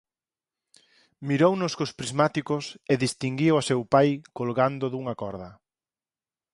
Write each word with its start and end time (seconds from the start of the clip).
mirounos 1.27 1.73
cos 1.77 1.95
prismáticos 1.99 2.63
e 2.91 2.93
distinguiu 3.05 3.53
a 3.57 3.65
seu 3.69 3.81
pai 3.93 4.09
colgando 4.37 4.85
dunha 4.89 5.17
corda; 5.21 5.49